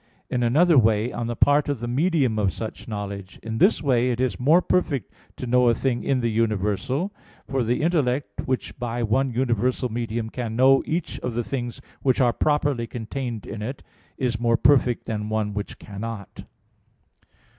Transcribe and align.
In 0.31 0.41
another 0.41 0.79
way, 0.79 1.11
on 1.13 1.27
the 1.27 1.35
part 1.35 1.69
of 1.69 1.79
the 1.79 1.87
medium 1.87 2.39
of 2.39 2.51
such 2.53 2.87
knowledge. 2.87 3.39
In 3.43 3.59
this 3.59 3.83
way 3.83 4.09
it 4.09 4.19
is 4.19 4.39
more 4.39 4.59
perfect 4.59 5.13
to 5.37 5.45
know 5.45 5.69
a 5.69 5.75
thing 5.75 6.03
in 6.03 6.21
the 6.21 6.31
universal; 6.31 7.13
for 7.47 7.63
the 7.63 7.83
intellect, 7.83 8.47
which 8.47 8.79
by 8.79 9.03
one 9.03 9.31
universal 9.31 9.89
medium 9.89 10.31
can 10.31 10.55
know 10.55 10.81
each 10.87 11.19
of 11.19 11.35
the 11.35 11.43
things 11.43 11.81
which 12.01 12.19
are 12.19 12.33
properly 12.33 12.87
contained 12.87 13.45
in 13.45 13.61
it, 13.61 13.83
is 14.17 14.39
more 14.39 14.57
perfect 14.57 15.05
than 15.05 15.29
one 15.29 15.53
which 15.53 15.77
cannot. 15.77 16.45